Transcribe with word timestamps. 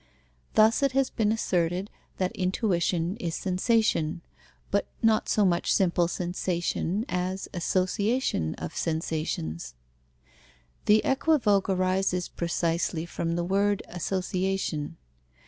Thus, 0.55 0.81
it 0.81 0.93
has 0.93 1.11
been 1.11 1.31
asserted 1.31 1.91
that 2.17 2.31
intuition 2.31 3.17
is 3.17 3.35
sensation, 3.35 4.23
but 4.71 4.87
not 5.03 5.29
so 5.29 5.45
much 5.45 5.71
simple 5.71 6.07
sensation 6.07 7.05
as 7.07 7.47
association 7.53 8.55
of 8.55 8.75
sensations. 8.75 9.75
The 10.85 11.03
equivoque 11.05 11.69
arises 11.69 12.29
precisely 12.29 13.05
from 13.05 13.35
the 13.35 13.43
word 13.45 13.83
"association." 13.89 14.97